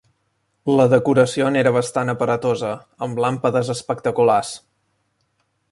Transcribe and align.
La 0.77 0.85
decoració 0.93 1.51
n'era 1.55 1.73
bastant 1.75 2.11
aparatosa, 2.15 2.73
amb 3.09 3.21
làmpades 3.25 3.73
espectaculars. 3.75 4.53